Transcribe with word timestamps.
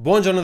Buongiorno. 0.00 0.40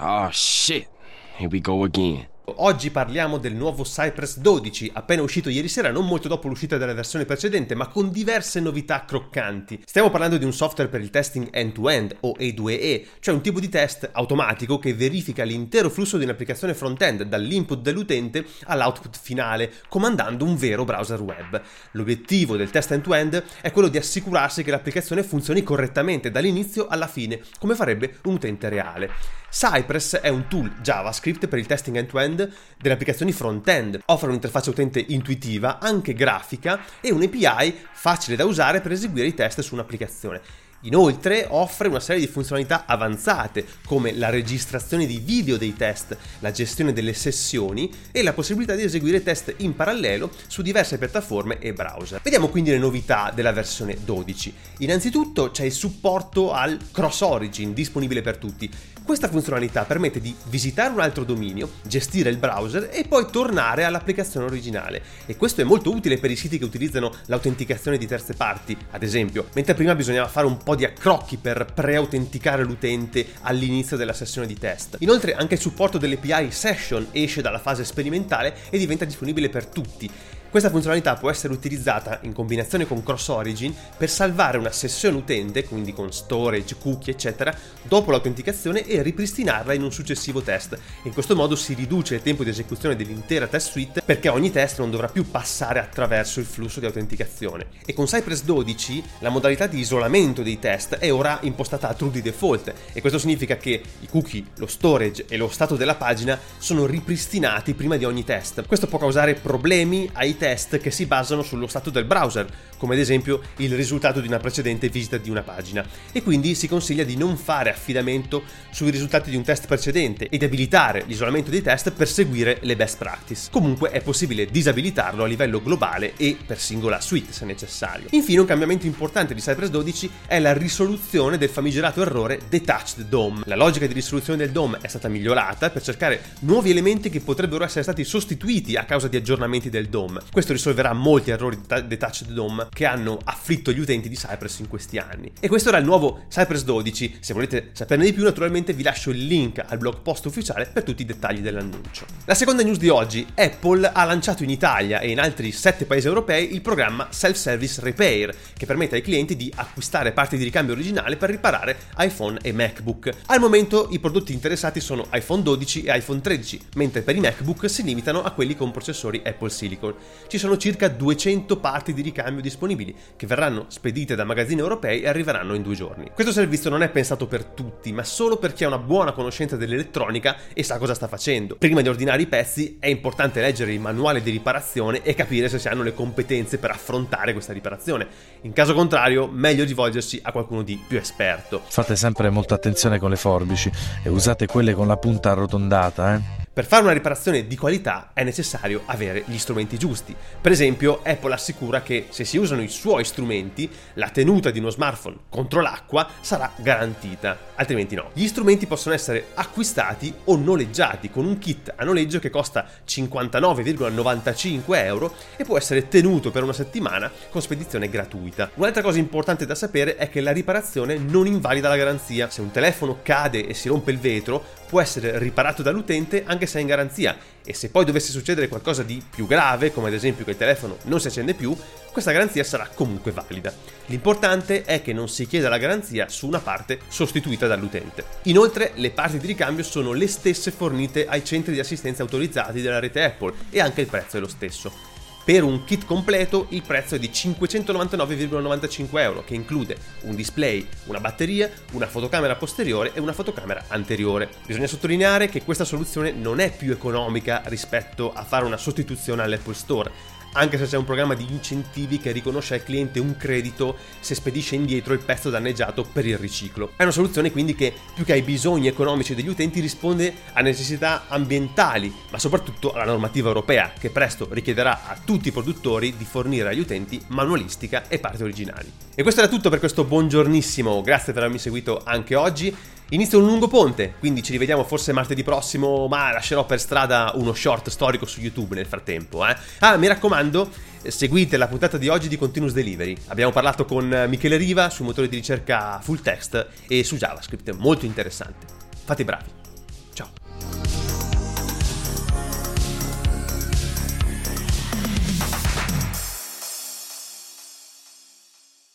Oh 0.00 0.30
shit. 0.32 0.88
Here 1.36 1.50
we 1.50 1.60
go 1.60 1.84
again. 1.84 2.26
Oggi 2.46 2.90
parliamo 2.90 3.38
del 3.38 3.54
nuovo 3.54 3.84
Cypress 3.84 4.36
12, 4.36 4.90
appena 4.92 5.22
uscito 5.22 5.48
ieri 5.48 5.66
sera, 5.66 5.90
non 5.90 6.06
molto 6.06 6.28
dopo 6.28 6.46
l'uscita 6.46 6.76
della 6.76 6.92
versione 6.92 7.24
precedente, 7.24 7.74
ma 7.74 7.88
con 7.88 8.10
diverse 8.10 8.60
novità 8.60 9.06
croccanti. 9.06 9.80
Stiamo 9.86 10.10
parlando 10.10 10.36
di 10.36 10.44
un 10.44 10.52
software 10.52 10.90
per 10.90 11.00
il 11.00 11.08
testing 11.08 11.48
end-to-end 11.50 12.16
o 12.20 12.36
E2E, 12.38 13.06
cioè 13.20 13.34
un 13.34 13.40
tipo 13.40 13.60
di 13.60 13.70
test 13.70 14.10
automatico 14.12 14.78
che 14.78 14.92
verifica 14.92 15.42
l'intero 15.42 15.88
flusso 15.88 16.18
di 16.18 16.24
un'applicazione 16.24 16.74
front-end, 16.74 17.22
dall'input 17.22 17.80
dell'utente 17.80 18.44
all'output 18.64 19.18
finale, 19.18 19.72
comandando 19.88 20.44
un 20.44 20.56
vero 20.56 20.84
browser 20.84 21.22
web. 21.22 21.62
L'obiettivo 21.92 22.58
del 22.58 22.68
test 22.68 22.90
end-to-end 22.90 23.42
è 23.62 23.72
quello 23.72 23.88
di 23.88 23.96
assicurarsi 23.96 24.62
che 24.62 24.70
l'applicazione 24.70 25.22
funzioni 25.22 25.62
correttamente 25.62 26.30
dall'inizio 26.30 26.88
alla 26.88 27.06
fine, 27.06 27.40
come 27.58 27.74
farebbe 27.74 28.18
un 28.24 28.34
utente 28.34 28.68
reale. 28.68 29.42
Cypress 29.50 30.16
è 30.16 30.28
un 30.28 30.48
tool 30.48 30.68
JavaScript 30.82 31.46
per 31.46 31.60
il 31.60 31.66
testing 31.66 31.96
end-to-end 31.96 32.33
delle 32.34 32.94
applicazioni 32.94 33.32
front-end. 33.32 34.00
Offre 34.06 34.28
un'interfaccia 34.28 34.70
utente 34.70 35.04
intuitiva, 35.08 35.78
anche 35.78 36.14
grafica 36.14 36.80
e 37.00 37.12
un 37.12 37.22
API 37.22 37.74
facile 37.92 38.36
da 38.36 38.44
usare 38.44 38.80
per 38.80 38.92
eseguire 38.92 39.26
i 39.26 39.34
test 39.34 39.60
su 39.60 39.74
un'applicazione. 39.74 40.63
Inoltre 40.84 41.46
offre 41.48 41.88
una 41.88 42.00
serie 42.00 42.20
di 42.20 42.30
funzionalità 42.30 42.84
avanzate 42.86 43.64
come 43.86 44.12
la 44.12 44.28
registrazione 44.28 45.06
di 45.06 45.18
video 45.18 45.56
dei 45.56 45.74
test, 45.74 46.16
la 46.40 46.50
gestione 46.50 46.92
delle 46.92 47.14
sessioni 47.14 47.90
e 48.12 48.22
la 48.22 48.34
possibilità 48.34 48.74
di 48.74 48.82
eseguire 48.82 49.22
test 49.22 49.54
in 49.58 49.74
parallelo 49.74 50.30
su 50.46 50.60
diverse 50.60 50.98
piattaforme 50.98 51.58
e 51.58 51.72
browser. 51.72 52.20
Vediamo 52.22 52.48
quindi 52.48 52.70
le 52.70 52.78
novità 52.78 53.32
della 53.34 53.52
versione 53.52 53.96
12. 54.04 54.54
Innanzitutto 54.78 55.50
c'è 55.50 55.64
il 55.64 55.72
supporto 55.72 56.52
al 56.52 56.78
cross 56.92 57.22
origin 57.22 57.72
disponibile 57.72 58.20
per 58.20 58.36
tutti. 58.36 58.70
Questa 59.04 59.28
funzionalità 59.28 59.84
permette 59.84 60.18
di 60.18 60.34
visitare 60.46 60.92
un 60.92 61.00
altro 61.00 61.24
dominio, 61.24 61.72
gestire 61.86 62.30
il 62.30 62.38
browser 62.38 62.88
e 62.90 63.04
poi 63.06 63.26
tornare 63.30 63.84
all'applicazione 63.84 64.46
originale. 64.46 65.02
E 65.26 65.36
questo 65.36 65.60
è 65.60 65.64
molto 65.64 65.94
utile 65.94 66.16
per 66.16 66.30
i 66.30 66.36
siti 66.36 66.56
che 66.56 66.64
utilizzano 66.64 67.12
l'autenticazione 67.26 67.98
di 67.98 68.06
terze 68.06 68.32
parti, 68.32 68.74
ad 68.92 69.02
esempio, 69.02 69.48
mentre 69.54 69.74
prima 69.74 69.94
bisognava 69.94 70.28
fare 70.28 70.46
un 70.46 70.56
po' 70.56 70.73
di 70.74 70.84
accrocchi 70.84 71.36
per 71.36 71.66
pre-autenticare 71.72 72.64
l'utente 72.64 73.26
all'inizio 73.42 73.96
della 73.96 74.12
sessione 74.12 74.46
di 74.46 74.58
test. 74.58 74.96
Inoltre 75.00 75.34
anche 75.34 75.54
il 75.54 75.60
supporto 75.60 75.98
dell'API 75.98 76.50
Session 76.50 77.08
esce 77.12 77.42
dalla 77.42 77.58
fase 77.58 77.84
sperimentale 77.84 78.54
e 78.70 78.78
diventa 78.78 79.04
disponibile 79.04 79.48
per 79.48 79.66
tutti. 79.66 80.10
Questa 80.54 80.70
funzionalità 80.70 81.16
può 81.16 81.30
essere 81.30 81.52
utilizzata 81.52 82.20
in 82.22 82.32
combinazione 82.32 82.86
con 82.86 83.02
Cross 83.02 83.26
Origin 83.26 83.74
per 83.96 84.08
salvare 84.08 84.56
una 84.56 84.70
sessione 84.70 85.16
utente, 85.16 85.64
quindi 85.64 85.92
con 85.92 86.12
storage, 86.12 86.76
cookie, 86.78 87.12
eccetera, 87.12 87.52
dopo 87.82 88.12
l'autenticazione 88.12 88.86
e 88.86 89.02
ripristinarla 89.02 89.72
in 89.72 89.82
un 89.82 89.90
successivo 89.90 90.42
test. 90.42 90.78
In 91.02 91.12
questo 91.12 91.34
modo 91.34 91.56
si 91.56 91.74
riduce 91.74 92.14
il 92.14 92.22
tempo 92.22 92.44
di 92.44 92.50
esecuzione 92.50 92.94
dell'intera 92.94 93.48
test 93.48 93.70
suite 93.70 94.02
perché 94.04 94.28
ogni 94.28 94.52
test 94.52 94.78
non 94.78 94.92
dovrà 94.92 95.08
più 95.08 95.28
passare 95.28 95.80
attraverso 95.80 96.38
il 96.38 96.46
flusso 96.46 96.78
di 96.78 96.86
autenticazione. 96.86 97.66
E 97.84 97.92
con 97.92 98.04
Cypress 98.04 98.44
12 98.44 99.02
la 99.18 99.30
modalità 99.30 99.66
di 99.66 99.80
isolamento 99.80 100.44
dei 100.44 100.60
test 100.60 100.98
è 100.98 101.12
ora 101.12 101.40
impostata 101.42 101.88
a 101.88 101.94
true 101.94 102.12
di 102.12 102.22
default 102.22 102.72
e 102.92 103.00
questo 103.00 103.18
significa 103.18 103.56
che 103.56 103.82
i 103.98 104.06
cookie, 104.06 104.44
lo 104.58 104.68
storage 104.68 105.24
e 105.28 105.36
lo 105.36 105.48
stato 105.48 105.74
della 105.74 105.96
pagina 105.96 106.38
sono 106.58 106.86
ripristinati 106.86 107.74
prima 107.74 107.96
di 107.96 108.04
ogni 108.04 108.22
test. 108.22 108.64
Questo 108.68 108.86
può 108.86 109.00
causare 109.00 109.34
problemi 109.34 110.08
ai 110.12 110.36
test 110.36 110.42
test 110.44 110.76
che 110.76 110.90
si 110.90 111.06
basano 111.06 111.42
sullo 111.42 111.66
stato 111.66 111.88
del 111.88 112.04
browser, 112.04 112.46
come 112.76 112.92
ad 112.92 113.00
esempio 113.00 113.40
il 113.56 113.74
risultato 113.74 114.20
di 114.20 114.26
una 114.26 114.36
precedente 114.36 114.90
visita 114.90 115.16
di 115.16 115.30
una 115.30 115.40
pagina, 115.40 115.82
e 116.12 116.22
quindi 116.22 116.54
si 116.54 116.68
consiglia 116.68 117.02
di 117.02 117.16
non 117.16 117.38
fare 117.38 117.70
affidamento 117.70 118.42
sui 118.70 118.90
risultati 118.90 119.30
di 119.30 119.36
un 119.36 119.42
test 119.42 119.66
precedente 119.66 120.28
e 120.28 120.36
di 120.36 120.44
abilitare 120.44 121.04
l'isolamento 121.06 121.50
dei 121.50 121.62
test 121.62 121.92
per 121.92 122.08
seguire 122.08 122.58
le 122.60 122.76
best 122.76 122.98
practice. 122.98 123.48
Comunque 123.50 123.88
è 123.88 124.02
possibile 124.02 124.44
disabilitarlo 124.44 125.24
a 125.24 125.26
livello 125.26 125.62
globale 125.62 126.12
e 126.18 126.36
per 126.44 126.58
singola 126.58 127.00
suite 127.00 127.32
se 127.32 127.46
necessario. 127.46 128.08
Infine 128.10 128.40
un 128.40 128.46
cambiamento 128.46 128.84
importante 128.84 129.32
di 129.32 129.40
Cypress 129.40 129.70
12 129.70 130.10
è 130.26 130.38
la 130.40 130.52
risoluzione 130.52 131.38
del 131.38 131.48
famigerato 131.48 132.02
errore 132.02 132.40
Detached 132.50 133.06
DOM. 133.06 133.44
La 133.46 133.56
logica 133.56 133.86
di 133.86 133.94
risoluzione 133.94 134.40
del 134.40 134.50
DOM 134.50 134.76
è 134.78 134.88
stata 134.88 135.08
migliorata 135.08 135.70
per 135.70 135.80
cercare 135.80 136.20
nuovi 136.40 136.70
elementi 136.70 137.08
che 137.08 137.20
potrebbero 137.20 137.64
essere 137.64 137.82
stati 137.82 138.04
sostituiti 138.04 138.76
a 138.76 138.84
causa 138.84 139.08
di 139.08 139.16
aggiornamenti 139.16 139.70
del 139.70 139.88
DOM. 139.88 140.20
Questo 140.34 140.52
risolverà 140.52 140.92
molti 140.94 141.30
errori 141.30 141.60
di 141.86 141.96
Touch 141.96 142.24
DOM 142.24 142.68
che 142.72 142.86
hanno 142.86 143.20
afflitto 143.22 143.70
gli 143.70 143.78
utenti 143.78 144.08
di 144.08 144.16
Cypress 144.16 144.58
in 144.58 144.66
questi 144.66 144.98
anni. 144.98 145.30
E 145.38 145.46
questo 145.46 145.68
era 145.68 145.78
il 145.78 145.84
nuovo 145.84 146.24
Cypress 146.28 146.64
12. 146.64 147.18
Se 147.20 147.32
volete 147.32 147.70
saperne 147.70 148.04
di 148.04 148.12
più, 148.12 148.24
naturalmente 148.24 148.72
vi 148.72 148.82
lascio 148.82 149.10
il 149.10 149.26
link 149.26 149.64
al 149.64 149.78
blog 149.78 150.00
post 150.00 150.24
ufficiale 150.24 150.66
per 150.66 150.82
tutti 150.82 151.02
i 151.02 151.04
dettagli 151.04 151.38
dell'annuncio. 151.38 152.04
La 152.24 152.34
seconda 152.34 152.64
news 152.64 152.78
di 152.78 152.88
oggi, 152.88 153.24
Apple 153.32 153.88
ha 153.88 154.02
lanciato 154.02 154.42
in 154.42 154.50
Italia 154.50 154.98
e 154.98 155.12
in 155.12 155.20
altri 155.20 155.52
7 155.52 155.84
paesi 155.84 156.08
europei 156.08 156.52
il 156.52 156.62
programma 156.62 157.06
Self-Service 157.10 157.80
Repair, 157.80 158.34
che 158.54 158.66
permette 158.66 158.96
ai 158.96 159.02
clienti 159.02 159.36
di 159.36 159.52
acquistare 159.54 160.10
parti 160.10 160.36
di 160.36 160.42
ricambio 160.42 160.74
originale 160.74 161.14
per 161.16 161.30
riparare 161.30 161.76
iPhone 161.98 162.40
e 162.42 162.50
MacBook. 162.50 163.08
Al 163.26 163.38
momento 163.38 163.86
i 163.92 164.00
prodotti 164.00 164.32
interessati 164.32 164.80
sono 164.80 165.06
iPhone 165.12 165.44
12 165.44 165.84
e 165.84 165.96
iPhone 165.96 166.20
13, 166.20 166.60
mentre 166.74 167.02
per 167.02 167.14
i 167.14 167.20
MacBook 167.20 167.70
si 167.70 167.84
limitano 167.84 168.24
a 168.24 168.32
quelli 168.32 168.56
con 168.56 168.72
processori 168.72 169.22
Apple 169.24 169.50
Silicon 169.50 169.94
ci 170.26 170.38
sono 170.38 170.56
circa 170.56 170.88
200 170.88 171.58
parti 171.58 171.92
di 171.92 172.02
ricambio 172.02 172.42
disponibili 172.42 172.94
che 173.16 173.26
verranno 173.26 173.66
spedite 173.68 174.14
da 174.14 174.24
magazzini 174.24 174.60
europei 174.60 175.02
e 175.02 175.08
arriveranno 175.08 175.54
in 175.54 175.62
due 175.62 175.74
giorni. 175.74 176.10
Questo 176.14 176.32
servizio 176.32 176.70
non 176.70 176.82
è 176.82 176.88
pensato 176.88 177.26
per 177.26 177.44
tutti, 177.44 177.92
ma 177.92 178.04
solo 178.04 178.36
per 178.36 178.52
chi 178.52 178.64
ha 178.64 178.68
una 178.68 178.78
buona 178.78 179.12
conoscenza 179.12 179.56
dell'elettronica 179.56 180.36
e 180.52 180.62
sa 180.62 180.78
cosa 180.78 180.94
sta 180.94 181.08
facendo. 181.08 181.56
Prima 181.56 181.80
di 181.80 181.88
ordinare 181.88 182.22
i 182.22 182.26
pezzi 182.26 182.76
è 182.78 182.88
importante 182.88 183.40
leggere 183.40 183.72
il 183.72 183.80
manuale 183.80 184.22
di 184.22 184.30
riparazione 184.30 185.02
e 185.02 185.14
capire 185.14 185.48
se 185.48 185.58
si 185.58 185.68
hanno 185.68 185.82
le 185.82 185.94
competenze 185.94 186.58
per 186.58 186.70
affrontare 186.70 187.32
questa 187.32 187.52
riparazione. 187.52 188.06
In 188.42 188.52
caso 188.52 188.74
contrario, 188.74 189.28
meglio 189.28 189.64
rivolgersi 189.64 190.20
a 190.22 190.32
qualcuno 190.32 190.62
di 190.62 190.80
più 190.86 190.98
esperto. 190.98 191.62
Fate 191.66 191.96
sempre 191.96 192.30
molta 192.30 192.54
attenzione 192.54 192.98
con 192.98 193.10
le 193.10 193.16
forbici 193.16 193.70
e 194.02 194.08
usate 194.08 194.46
quelle 194.46 194.74
con 194.74 194.86
la 194.86 194.96
punta 194.96 195.30
arrotondata, 195.30 196.14
eh? 196.14 196.43
Per 196.54 196.66
fare 196.66 196.84
una 196.84 196.92
riparazione 196.92 197.48
di 197.48 197.56
qualità 197.56 198.10
è 198.12 198.22
necessario 198.22 198.82
avere 198.86 199.24
gli 199.26 199.38
strumenti 199.38 199.76
giusti. 199.76 200.14
Per 200.40 200.52
esempio, 200.52 201.00
Apple 201.02 201.34
assicura 201.34 201.82
che 201.82 202.06
se 202.10 202.24
si 202.24 202.36
usano 202.36 202.62
i 202.62 202.68
suoi 202.68 203.04
strumenti, 203.04 203.68
la 203.94 204.08
tenuta 204.10 204.52
di 204.52 204.60
uno 204.60 204.70
smartphone 204.70 205.16
contro 205.28 205.60
l'acqua 205.60 206.08
sarà 206.20 206.52
garantita, 206.54 207.36
altrimenti 207.56 207.96
no. 207.96 208.10
Gli 208.12 208.28
strumenti 208.28 208.68
possono 208.68 208.94
essere 208.94 209.30
acquistati 209.34 210.14
o 210.26 210.36
noleggiati 210.36 211.10
con 211.10 211.24
un 211.26 211.38
kit 211.38 211.72
a 211.74 211.82
noleggio 211.82 212.20
che 212.20 212.30
costa 212.30 212.64
59,95 212.86 214.62
euro 214.76 215.12
e 215.34 215.42
può 215.42 215.58
essere 215.58 215.88
tenuto 215.88 216.30
per 216.30 216.44
una 216.44 216.52
settimana 216.52 217.10
con 217.30 217.42
spedizione 217.42 217.88
gratuita. 217.88 218.52
Un'altra 218.54 218.82
cosa 218.82 219.00
importante 219.00 219.44
da 219.44 219.56
sapere 219.56 219.96
è 219.96 220.08
che 220.08 220.20
la 220.20 220.30
riparazione 220.30 220.98
non 220.98 221.26
invalida 221.26 221.68
la 221.68 221.76
garanzia. 221.76 222.30
Se 222.30 222.40
un 222.40 222.52
telefono 222.52 222.98
cade 223.02 223.44
e 223.44 223.54
si 223.54 223.66
rompe 223.66 223.90
il 223.90 223.98
vetro, 223.98 224.62
può 224.74 224.82
essere 224.82 225.20
riparato 225.20 225.62
dall'utente 225.62 226.24
anche 226.26 226.46
se 226.46 226.58
è 226.58 226.60
in 226.60 226.66
garanzia 226.66 227.16
e 227.44 227.54
se 227.54 227.68
poi 227.68 227.84
dovesse 227.84 228.10
succedere 228.10 228.48
qualcosa 228.48 228.82
di 228.82 229.00
più 229.08 229.24
grave, 229.24 229.72
come 229.72 229.86
ad 229.86 229.94
esempio 229.94 230.24
che 230.24 230.32
il 230.32 230.36
telefono 230.36 230.78
non 230.86 230.98
si 230.98 231.06
accende 231.06 231.34
più, 231.34 231.56
questa 231.92 232.10
garanzia 232.10 232.42
sarà 232.42 232.68
comunque 232.74 233.12
valida. 233.12 233.54
L'importante 233.86 234.64
è 234.64 234.82
che 234.82 234.92
non 234.92 235.08
si 235.08 235.28
chieda 235.28 235.48
la 235.48 235.58
garanzia 235.58 236.08
su 236.08 236.26
una 236.26 236.40
parte 236.40 236.80
sostituita 236.88 237.46
dall'utente. 237.46 238.04
Inoltre, 238.22 238.72
le 238.74 238.90
parti 238.90 239.18
di 239.18 239.28
ricambio 239.28 239.62
sono 239.62 239.92
le 239.92 240.08
stesse 240.08 240.50
fornite 240.50 241.06
ai 241.06 241.24
centri 241.24 241.52
di 241.52 241.60
assistenza 241.60 242.02
autorizzati 242.02 242.60
della 242.60 242.80
rete 242.80 243.04
Apple 243.04 243.32
e 243.50 243.60
anche 243.60 243.82
il 243.82 243.86
prezzo 243.86 244.16
è 244.16 244.20
lo 244.20 244.26
stesso. 244.26 244.93
Per 245.24 245.42
un 245.42 245.64
kit 245.64 245.86
completo 245.86 246.48
il 246.50 246.60
prezzo 246.60 246.96
è 246.96 246.98
di 246.98 247.08
599,95 247.08 248.98
euro, 248.98 249.24
che 249.24 249.34
include 249.34 249.74
un 250.02 250.14
display, 250.14 250.68
una 250.84 251.00
batteria, 251.00 251.50
una 251.72 251.86
fotocamera 251.86 252.36
posteriore 252.36 252.92
e 252.92 253.00
una 253.00 253.14
fotocamera 253.14 253.64
anteriore. 253.68 254.28
Bisogna 254.44 254.66
sottolineare 254.66 255.30
che 255.30 255.42
questa 255.42 255.64
soluzione 255.64 256.12
non 256.12 256.40
è 256.40 256.54
più 256.54 256.72
economica 256.72 257.40
rispetto 257.46 258.12
a 258.12 258.22
fare 258.22 258.44
una 258.44 258.58
sostituzione 258.58 259.22
all'Apple 259.22 259.54
Store 259.54 259.90
anche 260.34 260.58
se 260.58 260.66
c'è 260.66 260.76
un 260.76 260.84
programma 260.84 261.14
di 261.14 261.26
incentivi 261.28 261.98
che 261.98 262.12
riconosce 262.12 262.54
al 262.54 262.62
cliente 262.62 263.00
un 263.00 263.16
credito 263.16 263.76
se 264.00 264.14
spedisce 264.14 264.54
indietro 264.54 264.92
il 264.92 265.00
pezzo 265.00 265.30
danneggiato 265.30 265.84
per 265.84 266.06
il 266.06 266.18
riciclo. 266.18 266.72
È 266.76 266.82
una 266.82 266.92
soluzione 266.92 267.32
quindi 267.32 267.54
che 267.54 267.72
più 267.94 268.04
che 268.04 268.12
ai 268.12 268.22
bisogni 268.22 268.68
economici 268.68 269.14
degli 269.14 269.28
utenti 269.28 269.60
risponde 269.60 270.12
a 270.32 270.40
necessità 270.40 271.04
ambientali, 271.08 271.92
ma 272.10 272.18
soprattutto 272.18 272.72
alla 272.72 272.84
normativa 272.84 273.28
europea 273.28 273.72
che 273.78 273.90
presto 273.90 274.28
richiederà 274.30 274.86
a 274.86 274.98
tutti 275.02 275.28
i 275.28 275.32
produttori 275.32 275.96
di 275.96 276.04
fornire 276.04 276.48
agli 276.48 276.60
utenti 276.60 277.00
manualistica 277.08 277.88
e 277.88 277.98
parti 277.98 278.22
originali. 278.22 278.70
E 278.94 279.02
questo 279.02 279.20
era 279.20 279.30
tutto 279.30 279.50
per 279.50 279.58
questo 279.58 279.84
buongiornissimo, 279.84 280.82
grazie 280.82 281.12
per 281.12 281.22
avermi 281.22 281.38
seguito 281.38 281.80
anche 281.84 282.14
oggi. 282.14 282.54
Inizia 282.90 283.16
un 283.16 283.24
lungo 283.24 283.48
ponte, 283.48 283.94
quindi 283.98 284.22
ci 284.22 284.32
rivediamo 284.32 284.62
forse 284.62 284.92
martedì 284.92 285.22
prossimo, 285.22 285.88
ma 285.88 286.12
lascerò 286.12 286.44
per 286.44 286.60
strada 286.60 287.12
uno 287.14 287.32
short 287.32 287.70
storico 287.70 288.04
su 288.04 288.20
YouTube 288.20 288.54
nel 288.54 288.66
frattempo. 288.66 289.26
Eh? 289.26 289.34
Ah, 289.60 289.76
mi 289.78 289.86
raccomando, 289.86 290.50
seguite 290.86 291.38
la 291.38 291.48
puntata 291.48 291.78
di 291.78 291.88
oggi 291.88 292.08
di 292.08 292.18
Continuous 292.18 292.52
Delivery. 292.52 292.94
Abbiamo 293.06 293.32
parlato 293.32 293.64
con 293.64 294.04
Michele 294.08 294.36
Riva 294.36 294.68
sul 294.68 294.84
motore 294.84 295.08
di 295.08 295.16
ricerca 295.16 295.80
full 295.82 296.02
text 296.02 296.46
e 296.68 296.84
su 296.84 296.96
JavaScript, 296.96 297.52
molto 297.54 297.86
interessante. 297.86 298.46
fate 298.84 299.02
i 299.02 299.04
bravi. 299.06 299.43